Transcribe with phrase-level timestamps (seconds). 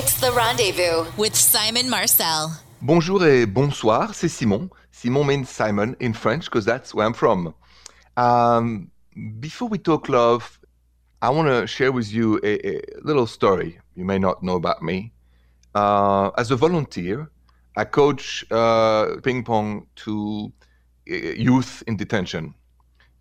[0.00, 2.52] It's the rendezvous with Simon Marcel.
[2.80, 4.70] Bonjour et bonsoir, c'est Simon.
[4.92, 7.52] Simon means Simon in French because that's where I'm from.
[8.16, 8.92] Um,
[9.40, 10.60] before we talk love,
[11.20, 14.84] I want to share with you a, a, little story you may not know about
[14.84, 15.12] me.
[15.74, 17.28] Uh, as a volunteer,
[17.76, 20.52] I coach uh, ping pong to
[21.10, 22.54] uh, youth in detention,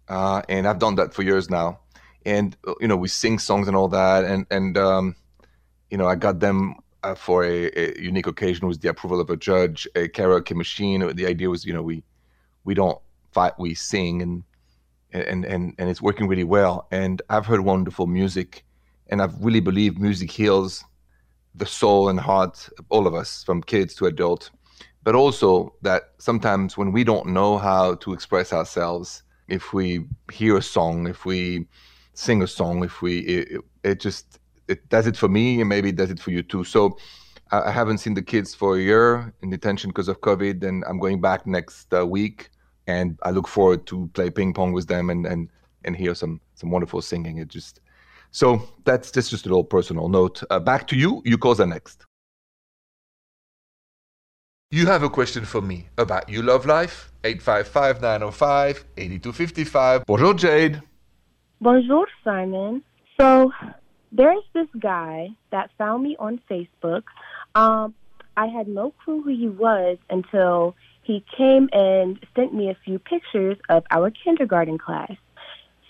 [0.09, 1.79] uh, and I've done that for years now.
[2.23, 5.15] And uh, you know, we sing songs and all that, and and um,
[5.89, 9.29] you know, I got them uh, for a, a, unique occasion with the approval of
[9.29, 11.15] a judge, a karaoke machine.
[11.15, 12.03] The idea was, you know, we
[12.63, 12.99] we don't
[13.31, 14.43] fight, we sing, and
[15.11, 16.87] and and and it's working really well.
[16.91, 18.65] And I've heard wonderful music,
[19.07, 20.83] and I've really believed music heals
[21.55, 24.51] the soul and heart of all of us, from kids to adult.
[25.03, 30.57] But also that sometimes when we don't know how to express ourselves, if we hear
[30.57, 31.67] a song, if we
[32.13, 35.89] sing a song, if we it, it just it does it for me and maybe
[35.89, 36.63] it does it for you too.
[36.63, 36.97] So
[37.51, 40.99] I, haven't seen the kids for a year in detention because of COVID, and I'm
[40.99, 42.49] going back next uh, week,
[42.87, 45.49] and I look forward to play ping pong with them and and
[45.85, 47.37] and hear some some wonderful singing.
[47.37, 47.79] It just
[48.31, 50.43] so that's, that's just a little personal note.
[50.49, 51.21] Uh, back to you.
[51.25, 52.05] You call the next.
[54.69, 57.11] You have a question for me about You Love Life?
[57.23, 60.05] 855 905 8255.
[60.05, 60.81] Bonjour, Jade.
[61.61, 62.83] Bonjour, Simon.
[63.19, 63.51] So
[64.11, 67.03] there's this guy that found me on Facebook.
[67.55, 67.93] Um,
[68.35, 72.99] I had no clue who he was until he came and sent me a few
[72.99, 75.13] pictures of our kindergarten class.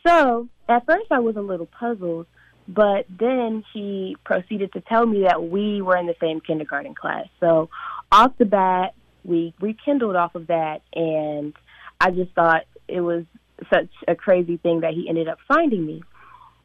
[0.05, 2.27] So at first I was a little puzzled,
[2.67, 7.27] but then he proceeded to tell me that we were in the same kindergarten class.
[7.39, 7.69] So
[8.11, 11.53] off the bat, we rekindled off of that, and
[11.99, 13.25] I just thought it was
[13.73, 16.03] such a crazy thing that he ended up finding me.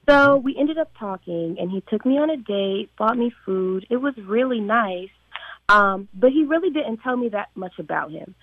[0.08, 3.86] So we ended up talking, and he took me on a date, bought me food.
[3.88, 5.10] It was really nice,
[5.68, 8.34] um, but he really didn't tell me that much about him.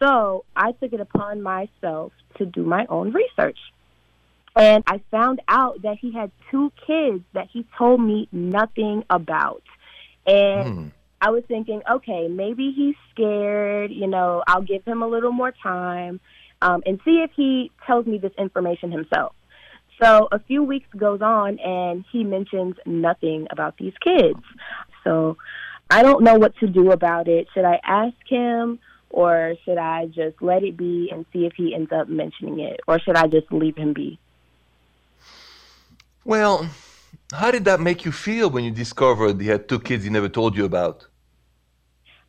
[0.00, 3.58] So I took it upon myself to do my own research.
[4.54, 9.62] And I found out that he had two kids that he told me nothing about.
[10.26, 10.92] And mm.
[11.20, 13.90] I was thinking, okay, maybe he's scared.
[13.90, 16.20] You know, I'll give him a little more time
[16.62, 19.34] um, and see if he tells me this information himself.
[20.00, 24.40] So a few weeks goes on, and he mentions nothing about these kids.
[25.04, 25.36] So
[25.90, 27.48] I don't know what to do about it.
[27.54, 28.78] Should I ask him,
[29.10, 32.80] or should I just let it be and see if he ends up mentioning it,
[32.86, 34.18] or should I just leave him be?
[36.24, 36.68] Well,
[37.32, 40.28] how did that make you feel when you discovered he had two kids he never
[40.28, 41.06] told you about?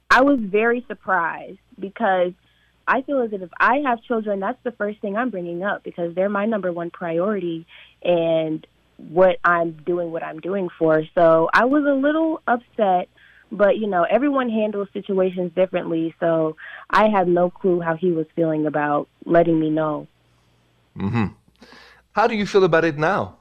[0.09, 2.34] I was very surprised because
[2.89, 6.16] I feel as if I have children, that's the first thing I'm bringing up because
[6.16, 7.67] they're my number one priority
[8.01, 8.66] and
[8.97, 11.03] what I'm doing, what I'm doing for.
[11.13, 13.07] So I was a little upset,
[13.51, 16.16] but you know, everyone handles situations differently.
[16.19, 16.57] So
[16.89, 20.07] I have no clue how he was feeling about letting me know.
[20.97, 21.27] Hmm.
[22.13, 23.38] How do you feel about it now?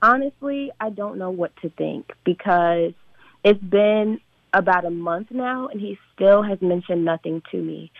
[0.00, 2.94] Honestly, I don't know what to think because
[3.44, 4.18] it's been
[4.54, 7.92] about a month now and he still has mentioned nothing to me.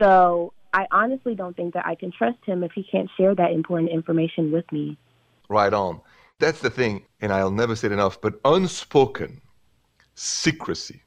[0.00, 3.52] So I honestly don't think that I can trust him if he can't share that
[3.52, 4.96] important information with me.
[5.48, 6.00] Right on.
[6.38, 9.42] That's the thing, and I'll never say it enough, but unspoken
[10.14, 11.02] secrecy,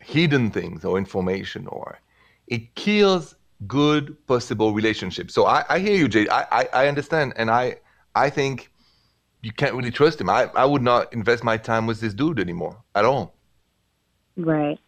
[0.00, 2.00] hidden things or information, or
[2.48, 5.34] it kills good possible relationships.
[5.34, 6.26] So I, I hear you, Jay.
[6.28, 7.76] I, I, I understand, and I
[8.16, 8.72] I think
[9.42, 10.28] you can't really trust him.
[10.28, 13.34] I, I would not invest my time with this dude anymore at all.
[14.36, 14.78] Right.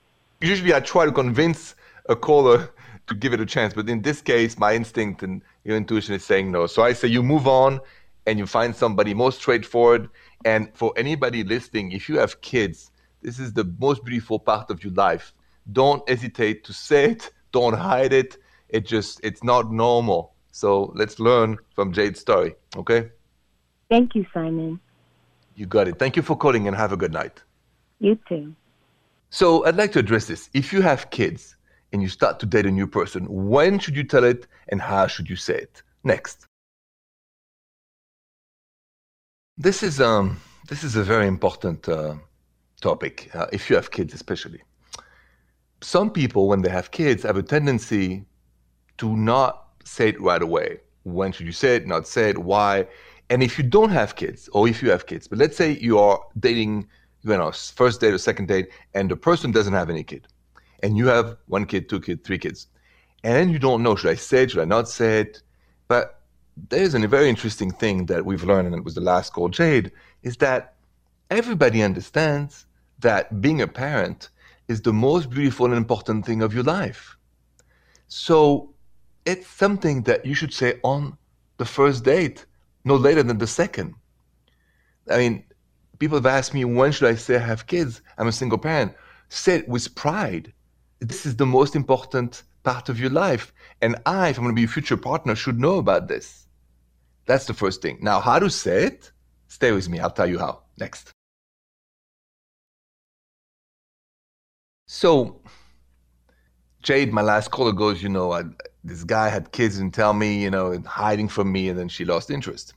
[0.40, 1.74] Usually I try to convince
[2.08, 2.70] a caller
[3.06, 3.74] to give it a chance.
[3.74, 6.66] But in this case, my instinct and your intuition is saying no.
[6.66, 7.80] So I say you move on
[8.26, 10.08] and you find somebody more straightforward.
[10.44, 12.90] And for anybody listening, if you have kids,
[13.22, 15.32] this is the most beautiful part of your life.
[15.70, 17.30] Don't hesitate to say it.
[17.52, 18.38] Don't hide it.
[18.68, 20.32] It just it's not normal.
[20.50, 22.54] So let's learn from Jade's story.
[22.76, 23.10] Okay.
[23.88, 24.80] Thank you, Simon.
[25.54, 25.98] You got it.
[25.98, 27.42] Thank you for calling and have a good night.
[28.00, 28.54] You too.
[29.30, 30.50] So I'd like to address this.
[30.52, 31.56] If you have kids,
[31.92, 35.06] and you start to date a new person, when should you tell it and how
[35.06, 35.82] should you say it?
[36.04, 36.46] Next.
[39.58, 42.14] This is um this is a very important uh,
[42.80, 44.62] topic uh, if you have kids especially.
[45.82, 48.24] Some people when they have kids have a tendency
[48.98, 50.80] to not say it right away.
[51.04, 51.86] When should you say it?
[51.86, 52.38] Not say it.
[52.38, 52.86] Why?
[53.30, 55.98] And if you don't have kids, or if you have kids, but let's say you
[55.98, 56.88] are dating,
[57.22, 60.28] you know, first date or second date, and the person doesn't have any kid,
[60.82, 62.66] and you have one kid, two kids, three kids,
[63.24, 65.42] and you don't know should I say it, should I not say it?
[65.88, 66.20] But
[66.68, 69.92] there's a very interesting thing that we've learned, and it was the last call, Jade,
[70.22, 70.74] is that
[71.30, 72.66] everybody understands
[72.98, 74.28] that being a parent
[74.68, 77.16] is the most beautiful and important thing of your life.
[78.08, 78.74] So
[79.24, 81.16] it's something that you should say on
[81.58, 82.44] the first date,
[82.84, 83.94] no later than the second.
[85.10, 85.44] I mean,
[85.98, 88.02] people have asked me, when should I say I have kids?
[88.18, 88.94] I'm a single parent.
[89.28, 90.52] Say it with pride.
[91.02, 93.52] This is the most important part of your life.
[93.80, 96.46] And I, if I'm going to be a future partner, should know about this.
[97.26, 97.98] That's the first thing.
[98.00, 99.10] Now, how to say it?
[99.48, 99.98] Stay with me.
[99.98, 100.62] I'll tell you how.
[100.78, 101.10] Next.
[104.86, 105.40] So,
[106.82, 108.44] Jade, my last caller goes, you know, I,
[108.84, 112.04] this guy had kids and tell me, you know, hiding from me, and then she
[112.04, 112.74] lost interest,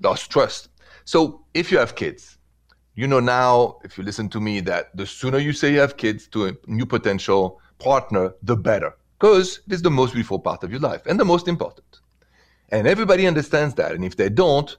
[0.00, 0.68] lost trust.
[1.04, 2.38] So, if you have kids,
[2.94, 5.96] you know now, if you listen to me, that the sooner you say you have
[5.96, 10.62] kids to a new potential partner, the better, because it is the most beautiful part
[10.62, 12.00] of your life and the most important.
[12.70, 13.92] And everybody understands that.
[13.92, 14.76] And if they don't,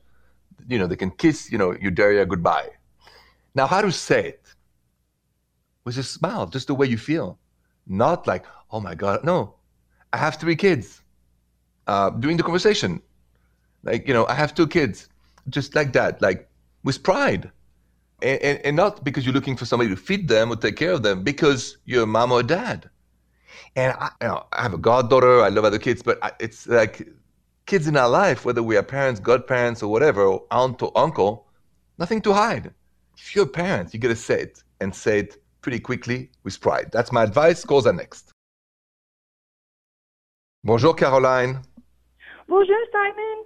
[0.68, 2.70] you know, they can kiss, you know, your derrière goodbye.
[3.56, 4.48] Now, how to say it?
[5.86, 7.38] With a smile, just the way you feel.
[7.86, 9.56] Not like, oh my God, no,
[10.12, 11.02] I have three kids.
[11.86, 13.02] Uh, during the conversation,
[13.84, 15.10] like, you know, I have two kids,
[15.50, 16.50] just like that, like
[16.84, 17.52] with pride.
[18.24, 20.92] And, and, and not because you're looking for somebody to feed them or take care
[20.92, 22.90] of them, because you're a mom or dad.
[23.76, 26.66] And I, you know, I have a goddaughter, I love other kids, but I, it's
[26.66, 27.08] like
[27.66, 31.48] kids in our life, whether we are parents, godparents, or whatever, or aunt or uncle,
[31.98, 32.74] nothing to hide.
[33.18, 36.62] If you're a parent, you got to say it and say it pretty quickly with
[36.62, 36.90] pride.
[36.92, 37.66] That's my advice.
[37.66, 38.32] Calls are next.
[40.64, 41.62] Bonjour, Caroline.
[42.48, 43.44] Bonjour, Simon.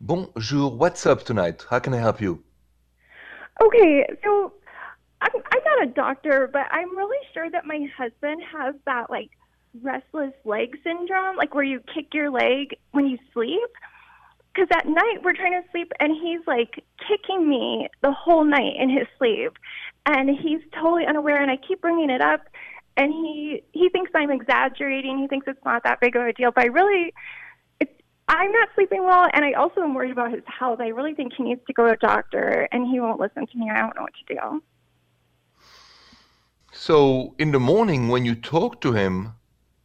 [0.00, 0.70] Bonjour.
[0.70, 1.64] What's up tonight?
[1.70, 2.42] How can I help you?
[3.60, 4.52] Okay, so
[5.20, 9.30] I'm, I'm not a doctor, but I'm really sure that my husband has that like
[9.82, 13.70] restless leg syndrome, like where you kick your leg when you sleep.
[14.54, 18.74] Because at night we're trying to sleep and he's like kicking me the whole night
[18.78, 19.52] in his sleep,
[20.06, 21.40] and he's totally unaware.
[21.40, 22.42] And I keep bringing it up,
[22.96, 25.18] and he he thinks I'm exaggerating.
[25.18, 27.12] He thinks it's not that big of a deal, but I really.
[28.28, 30.80] I'm not sleeping well, and I also am worried about his health.
[30.80, 33.58] I really think he needs to go to a doctor, and he won't listen to
[33.58, 33.70] me.
[33.70, 34.62] I don't know what to do.
[36.72, 39.32] So, in the morning, when you talk to him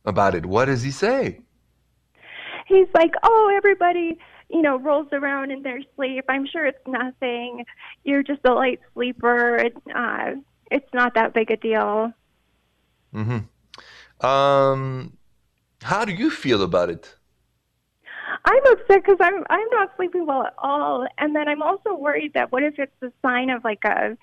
[0.04, 1.40] about it, what does he say?
[2.68, 4.18] He's like, "Oh, everybody,
[4.50, 6.26] you know, rolls around in their sleep.
[6.28, 7.66] I'm sure it's nothing.
[8.04, 9.56] You're just a light sleeper.
[9.56, 10.34] It, uh,
[10.70, 12.12] it's not that big a deal."
[13.14, 14.26] Mm-hmm.
[14.26, 15.18] Um,
[15.82, 17.16] how do you feel about it?
[18.46, 22.34] I'm upset because I'm I'm not sleeping well at all, and then I'm also worried
[22.34, 24.18] that what if it's a sign of like a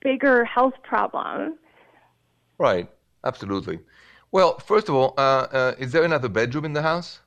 [0.00, 1.58] bigger health problem?
[2.58, 2.88] Right.
[3.24, 3.80] Absolutely.
[4.30, 7.20] Well, first of all, uh, uh, is there another bedroom in the house?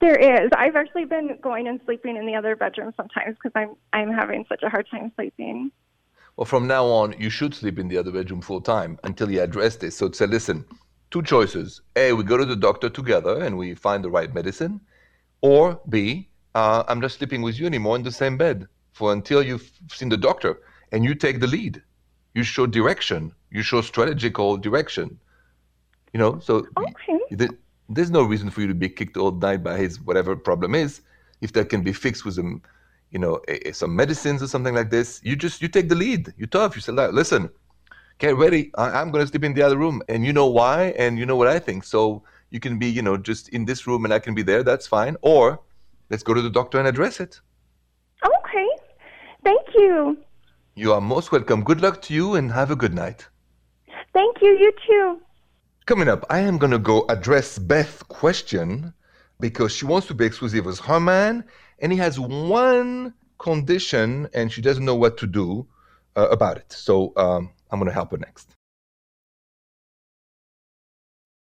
[0.00, 0.50] There is.
[0.56, 4.46] I've actually been going and sleeping in the other bedroom sometimes because I'm I'm having
[4.48, 5.70] such a hard time sleeping.
[6.36, 9.42] Well, from now on, you should sleep in the other bedroom full time until you
[9.42, 9.96] address this.
[9.98, 10.64] So say, listen,
[11.10, 11.80] two choices.
[11.96, 14.80] A, we go to the doctor together and we find the right medicine.
[15.42, 19.42] Or B, uh, I'm not sleeping with you anymore in the same bed for until
[19.42, 20.60] you've seen the doctor
[20.92, 21.82] and you take the lead.
[22.34, 23.32] You show direction.
[23.50, 25.18] You show strategical direction.
[26.12, 27.36] You know, so Okay.
[27.36, 27.50] th-
[27.88, 31.00] there's no reason for you to be kicked all night by his whatever problem is.
[31.40, 32.62] If that can be fixed with some,
[33.10, 35.94] you know, a, a- some medicines or something like this, you just you take the
[35.94, 36.32] lead.
[36.36, 36.76] You tough.
[36.76, 37.48] You say, "Like, listen,
[38.20, 38.70] get ready.
[38.76, 41.26] I, I'm going to sleep in the other room, and you know why, and you
[41.26, 41.82] know what I think.
[41.82, 44.62] So you can be, you know, just in this room, and I can be there.
[44.62, 45.16] That's fine.
[45.22, 45.60] Or
[46.10, 47.40] let's go to the doctor and address it.
[48.24, 48.68] Okay.
[49.42, 50.18] Thank you.
[50.76, 51.64] You are most welcome.
[51.64, 53.26] Good luck to you, and have a good night.
[54.12, 54.56] Thank you.
[54.56, 55.20] You too.
[55.86, 58.92] Coming up, I am going to go address Beth's question
[59.40, 61.44] because she wants to be exclusive with her man,
[61.78, 65.66] and he has one condition, and she doesn't know what to do
[66.16, 66.70] uh, about it.
[66.70, 68.56] So um, I'm going to help her next.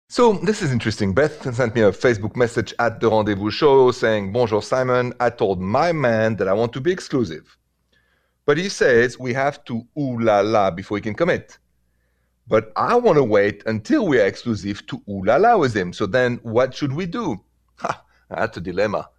[0.09, 1.13] So this is interesting.
[1.13, 5.61] Beth sent me a Facebook message at the Rendezvous Show saying, Bonjour Simon, I told
[5.61, 7.57] my man that I want to be exclusive.
[8.45, 11.59] But he says we have to ooh la la before we can commit.
[12.47, 15.93] But I want to wait until we are exclusive to ooh la la with him.
[15.93, 17.41] So then what should we do?
[17.79, 19.11] Ha, that's a dilemma.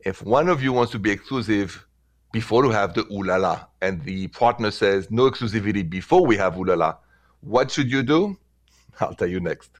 [0.00, 1.86] If one of you wants to be exclusive
[2.32, 6.36] before to have the ooh la la, and the partner says no exclusivity before we
[6.36, 6.96] have ooh la la,
[7.40, 8.36] what should you do?
[9.00, 9.70] I'll tell you next.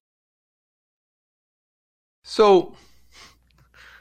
[2.24, 2.76] So,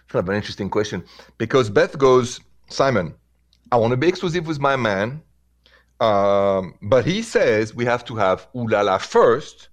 [0.10, 1.04] kind of an interesting question
[1.38, 3.16] because Beth goes, Simon,
[3.72, 5.22] I want to be exclusive with my man,
[6.02, 9.70] um, but he says we have to have ooh la la first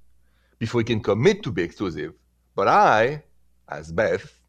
[0.59, 2.15] before we can commit to be exclusive.
[2.55, 3.23] But I,
[3.69, 4.41] as Beth,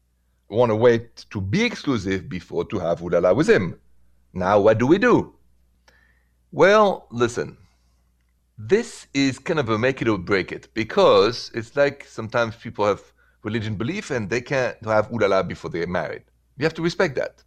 [0.48, 3.79] want to wait to be exclusive before to have ooh la la with him.
[4.32, 5.34] Now, what do we do?
[6.52, 7.56] Well, listen,
[8.58, 12.84] this is kind of a make it or break it because it's like sometimes people
[12.84, 13.02] have
[13.42, 16.22] religion belief and they can't have ulala before they get married.
[16.58, 17.42] You have to respect that.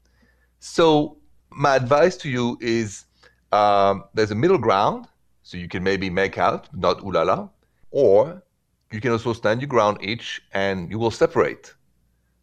[0.60, 1.18] So
[1.52, 3.06] my advice to you is
[3.52, 5.08] um, there's a middle ground,
[5.44, 7.50] so you can maybe make out, not ulala,
[7.92, 8.42] or
[8.92, 11.74] you can also stand your ground each and you will separate.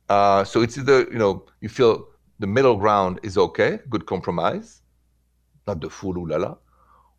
[0.09, 2.10] Uh, so it's either, you know, you feel
[2.41, 4.81] the middle ground is okay, good compromise,
[5.67, 6.57] not the full ulala,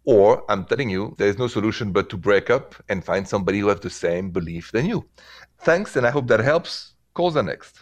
[0.04, 3.60] or I'm telling you, there is no solution but to break up and find somebody
[3.60, 5.06] who has the same belief than you.
[5.60, 6.96] Thanks, and I hope that helps.
[7.14, 7.82] Calls are next.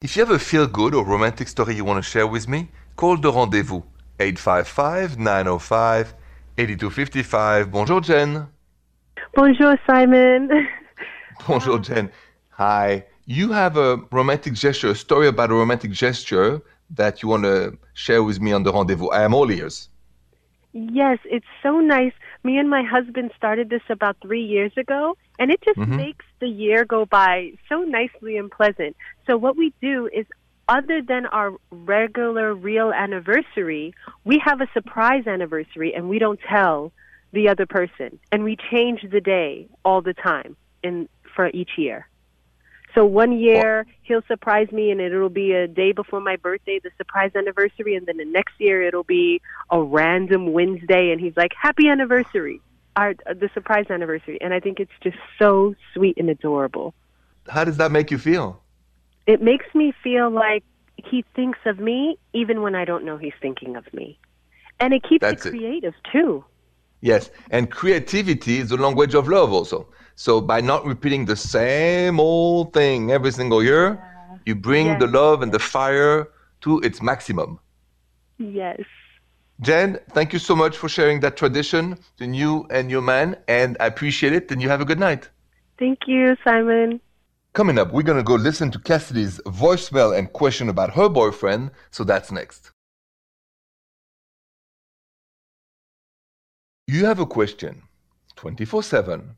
[0.00, 2.70] If you have a feel good or romantic story you want to share with me,
[2.96, 3.82] call the rendezvous
[4.18, 6.14] 855 905
[6.56, 7.70] 8255.
[7.70, 8.46] Bonjour, Jen.
[9.34, 10.48] Bonjour, Simon.
[11.46, 12.10] Bonjour, Jen.
[12.52, 13.04] Hi.
[13.26, 17.76] You have a romantic gesture, a story about a romantic gesture that you want to
[17.94, 19.08] share with me on the rendezvous.
[19.08, 19.90] I am all ears.
[20.72, 22.12] Yes, it's so nice.
[22.44, 25.96] Me and my husband started this about three years ago, and it just Mhm.
[25.96, 28.96] makes the year go by so nicely and pleasant.
[29.26, 30.26] So, what we do is,
[30.68, 36.92] other than our regular real anniversary, we have a surprise anniversary, and we don't tell
[37.32, 42.08] the other person, and we change the day all the time in for each year.
[42.96, 46.90] So one year he'll surprise me, and it'll be a day before my birthday, the
[46.96, 51.52] surprise anniversary, and then the next year it'll be a random Wednesday, and he's like,
[51.60, 52.62] "Happy anniversary!"
[52.96, 56.94] Our the surprise anniversary, and I think it's just so sweet and adorable.
[57.48, 58.62] How does that make you feel?
[59.26, 60.64] It makes me feel like
[60.96, 64.18] he thinks of me even when I don't know he's thinking of me,
[64.80, 65.58] and it keeps That's it it.
[65.58, 66.46] creative too.
[67.00, 69.88] Yes, and creativity is the language of love also.
[70.14, 74.02] So by not repeating the same old thing every single year,
[74.46, 75.00] you bring Yes.
[75.00, 76.28] the love and the fire
[76.62, 77.60] to its maximum.
[78.38, 78.80] Yes.
[79.60, 83.76] Jen, thank you so much for sharing that tradition to you and your man, and
[83.80, 85.30] I appreciate it, and you have a good night.
[85.78, 87.00] Thank you, Simon.
[87.54, 91.70] Coming up, we're going to go listen to Cassidy's voicemail and question about her boyfriend,
[91.90, 92.70] so that's next.
[96.88, 97.82] You have a question
[98.36, 99.36] 24 7,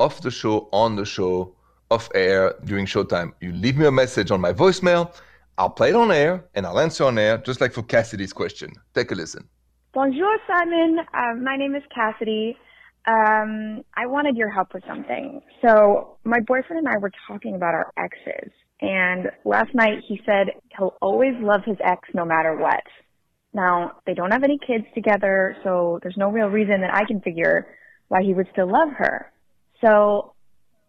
[0.00, 1.54] off the show, on the show,
[1.88, 3.32] off air, during showtime.
[3.40, 5.14] You leave me a message on my voicemail,
[5.56, 8.72] I'll play it on air, and I'll answer on air, just like for Cassidy's question.
[8.92, 9.48] Take a listen.
[9.92, 10.98] Bonjour, Simon.
[11.14, 12.56] Um, my name is Cassidy.
[13.06, 15.42] Um, I wanted your help with something.
[15.64, 18.50] So, my boyfriend and I were talking about our exes,
[18.80, 22.82] and last night he said he'll always love his ex no matter what.
[23.54, 27.20] Now, they don't have any kids together, so there's no real reason that I can
[27.20, 27.66] figure
[28.08, 29.32] why he would still love her.
[29.80, 30.34] So,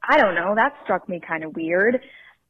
[0.07, 0.55] I don't know.
[0.55, 2.01] That struck me kind of weird.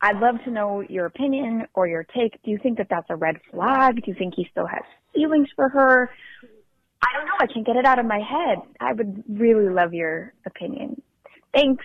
[0.01, 2.41] I'd love to know your opinion or your take.
[2.43, 3.95] Do you think that that's a red flag?
[3.95, 6.09] Do you think he still has feelings for her?
[7.01, 7.33] I don't know.
[7.39, 8.59] I can't get it out of my head.
[8.79, 11.01] I would really love your opinion.
[11.53, 11.83] Thanks.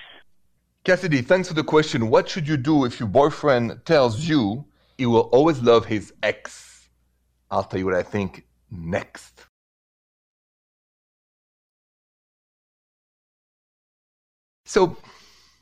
[0.84, 2.08] Cassidy, thanks for the question.
[2.10, 4.64] What should you do if your boyfriend tells you
[4.98, 6.69] he will always love his ex?
[7.50, 9.46] I'll tell you what I think next.
[14.64, 14.96] So,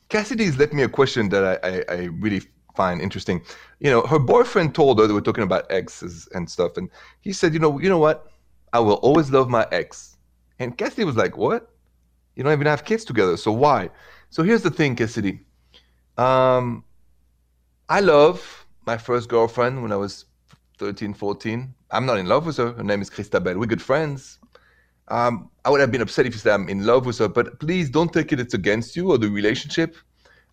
[0.09, 2.41] Cassidy's left me a question that I, I, I really
[2.75, 3.41] find interesting.
[3.79, 6.89] You know, her boyfriend told her they were talking about exes and stuff, and
[7.21, 8.31] he said, "You know, you know what?
[8.71, 10.17] I will always love my ex."
[10.59, 11.73] And Cassidy was like, "What?
[12.35, 13.89] You don't even have kids together, so why?"
[14.29, 15.41] So here's the thing, Cassidy.
[16.17, 16.83] Um,
[17.87, 20.25] I love my first girlfriend when I was
[20.77, 21.73] 13, 14.
[21.91, 22.73] I'm not in love with her.
[22.73, 23.57] Her name is Christabel.
[23.57, 24.39] We're good friends.
[25.07, 27.59] Um, I would have been upset if you said I'm in love with her, but
[27.59, 29.95] please don't take it it's against you or the relationship.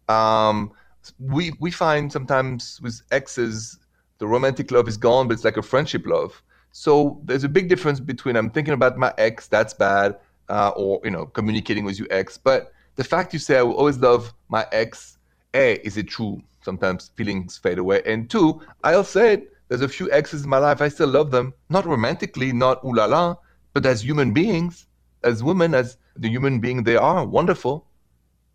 [0.08, 0.72] Um,
[1.18, 3.78] we we find sometimes with exes
[4.18, 6.42] the romantic love is gone, but it's like a friendship love.
[6.72, 10.16] So there's a big difference between I'm thinking about my ex, that's bad,
[10.48, 12.38] uh, or you know communicating with your ex.
[12.38, 15.18] But the fact you say I will always love my ex,
[15.54, 16.42] a is it true?
[16.62, 19.52] Sometimes feelings fade away, and two, I'll say it.
[19.68, 22.94] There's a few exes in my life I still love them, not romantically, not ooh
[22.94, 23.36] la la,
[23.74, 24.86] but as human beings,
[25.24, 27.86] as women, as the human being they are, wonderful.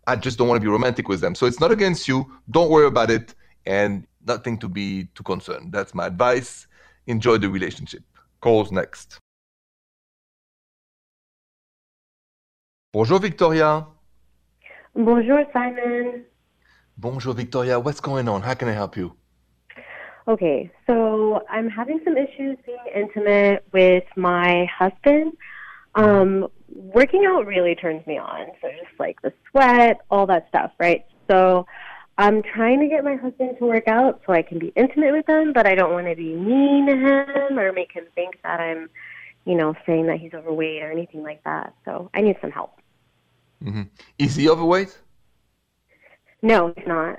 [0.06, 1.34] I just don't want to be romantic with them.
[1.34, 2.30] So it's not against you.
[2.50, 3.34] Don't worry about it
[3.66, 5.72] and nothing to be too concerned.
[5.72, 6.66] That's my advice.
[7.06, 8.02] Enjoy the relationship.
[8.40, 9.18] Calls next.
[12.92, 13.86] Bonjour, Victoria.
[14.94, 16.24] Bonjour, Simon.
[16.98, 17.78] Bonjour, Victoria.
[17.78, 18.42] What's going on?
[18.42, 19.16] How can I help you?
[20.28, 25.36] Okay, so I'm having some issues being intimate with my husband.
[25.94, 28.46] Um, working out really turns me on.
[28.60, 31.04] So just like the sweat, all that stuff, right?
[31.28, 31.66] So
[32.18, 35.28] I'm trying to get my husband to work out so I can be intimate with
[35.28, 38.60] him, but I don't want to be mean to him or make him think that
[38.60, 38.88] I'm
[39.44, 41.74] you know, saying that he's overweight or anything like that.
[41.84, 42.78] So I need some help.
[43.64, 43.82] Mm-hmm.
[44.18, 44.96] Is he overweight?
[46.42, 47.18] No, he's not.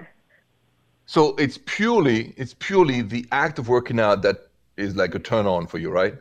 [1.13, 5.45] So it's purely it's purely the act of working out that is like a turn
[5.45, 6.15] on for you, right?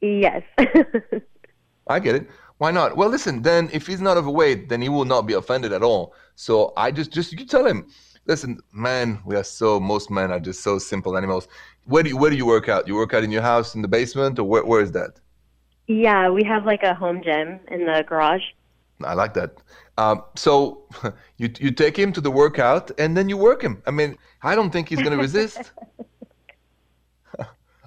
[0.00, 0.42] Yes.
[1.88, 2.30] I get it.
[2.56, 2.96] Why not?
[2.96, 3.42] Well, listen.
[3.42, 6.14] Then, if he's not overweight, then he will not be offended at all.
[6.36, 7.86] So I just, just you tell him,
[8.24, 11.46] listen, man, we are so most men are just so simple animals.
[11.84, 12.88] Where do you, where do you work out?
[12.88, 15.20] You work out in your house in the basement, or where, where is that?
[15.86, 18.44] Yeah, we have like a home gym in the garage.
[19.04, 19.56] I like that.
[19.96, 20.82] Um, so
[21.36, 23.82] you you take him to the workout, and then you work him.
[23.86, 25.72] I mean, I don't think he's going to resist.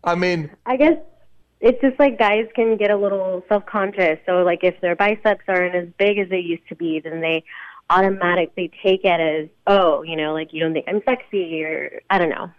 [0.03, 0.97] I mean, I guess
[1.59, 4.19] it's just like guys can get a little self-conscious.
[4.25, 7.43] So like if their biceps aren't as big as they used to be, then they
[7.89, 12.17] automatically take it as, oh, you know, like you don't think I'm sexy or I
[12.17, 12.51] don't know.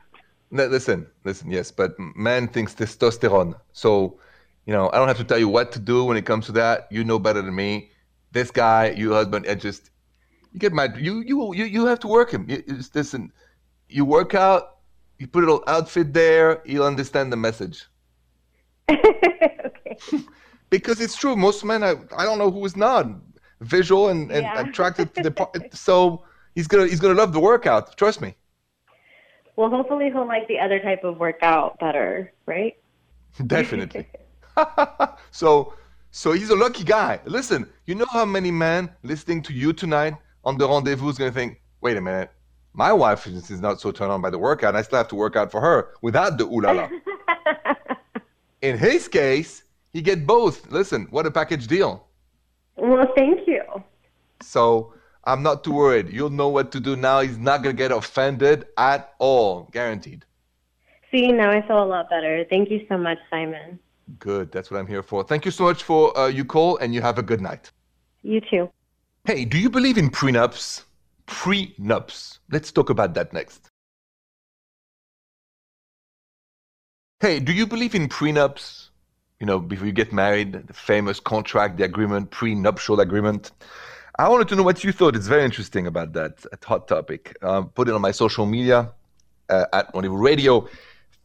[0.51, 3.55] No, listen, listen, yes, but man thinks testosterone.
[3.73, 4.19] So,
[4.67, 6.53] you know, I don't have to tell you what to do when it comes to
[6.53, 6.89] that.
[6.91, 7.91] You know better than me.
[8.33, 9.91] This guy, your husband, and just
[10.53, 12.47] you get my you you you you have to work him.
[12.49, 13.33] You, just listen,
[13.89, 14.79] you work out,
[15.19, 17.87] you put a little outfit there, you'll understand the message.
[18.91, 19.99] okay.
[20.71, 21.37] because it's true.
[21.37, 23.07] Most men, I, I don't know who is not
[23.61, 24.61] visual and, and Yeah.
[24.61, 25.75] attracted to the part.
[25.75, 27.97] So he's gonna he's gonna love the workout.
[27.97, 28.35] Trust me.
[29.57, 32.77] Well, hopefully he'll like the other type of workout better, right?
[33.47, 34.07] Definitely.
[35.31, 35.75] so
[36.19, 37.21] so he's a lucky guy.
[37.27, 41.31] Listen, you know how many men listening to you tonight on the rendezvous is gonna
[41.31, 42.33] think, wait a minute,
[42.73, 44.75] my wife is not so turned on by the workout.
[44.75, 46.89] I still have to work out for her without the ooh la la.
[48.63, 50.69] In his case, he get both.
[50.73, 52.09] Listen, what a package deal.
[52.75, 53.63] well, thank you.
[54.43, 56.09] So I'm not too worried.
[56.09, 57.21] You'll know what to do now.
[57.21, 60.25] He's not gonna get offended at all, guaranteed.
[61.13, 62.45] See, now I feel a lot better.
[62.51, 63.79] Thank you so much, Simon.
[64.19, 64.51] Good.
[64.53, 65.23] That's what I'm here for.
[65.23, 67.71] Thank you so much for uh, you call, and you have a good night.
[68.23, 68.71] You too.
[69.25, 70.85] Hey, do you believe in prenups?
[71.27, 72.39] Prenups.
[72.51, 73.69] Let's talk about that next.
[77.21, 78.89] Hey, do you believe in prenups?
[79.41, 83.53] You know, before you get married, the famous contract, the agreement, prenuptial agreement.
[84.19, 85.15] I wanted to know what you thought.
[85.15, 86.45] It's very interesting about that.
[86.65, 87.37] Hot topic.
[87.43, 88.91] Um, put it on my social media
[89.49, 90.69] uh, at Rendezvous Radio.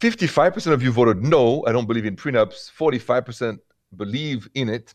[0.03, 1.63] 55% of you voted no.
[1.65, 2.69] I don't believe in prenups.
[2.77, 3.57] 45%
[3.95, 4.93] believe in it.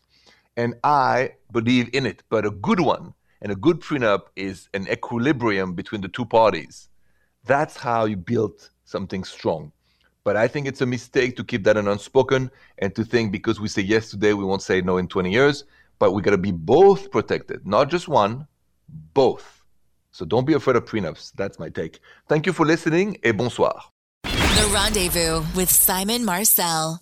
[0.55, 2.21] And I believe in it.
[2.29, 6.89] But a good one and a good prenup is an equilibrium between the two parties.
[7.43, 9.71] That's how you build something strong.
[10.23, 13.59] But I think it's a mistake to keep that an unspoken and to think because
[13.59, 15.63] we say yes today, we won't say no in 20 years.
[15.97, 18.45] But we got to be both protected, not just one,
[19.15, 19.63] both.
[20.11, 21.31] So don't be afraid of prenups.
[21.33, 21.99] That's my take.
[22.27, 23.81] Thank you for listening et bonsoir.
[24.59, 26.99] The Rendezvous with Simon Marcel.